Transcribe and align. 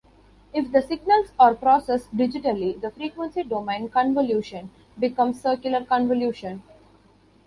If 0.51 0.71
the 0.71 0.81
signals 0.81 1.31
are 1.39 1.53
processed 1.53 2.11
digitally, 2.17 2.81
the 2.81 2.89
frequency-domain 2.89 3.89
convolution 3.89 4.71
becomes 4.99 5.39
circular 5.39 5.85
convolution. 5.85 6.63